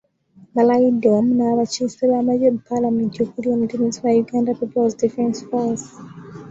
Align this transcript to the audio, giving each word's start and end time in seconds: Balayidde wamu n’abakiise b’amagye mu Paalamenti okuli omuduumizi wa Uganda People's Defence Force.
Balayidde 0.53 1.07
wamu 1.15 1.31
n’abakiise 1.37 2.03
b’amagye 2.11 2.47
mu 2.55 2.59
Paalamenti 2.69 3.17
okuli 3.25 3.47
omuduumizi 3.53 3.99
wa 4.03 4.11
Uganda 4.23 4.57
People's 4.59 4.99
Defence 5.01 5.39
Force. 5.47 5.87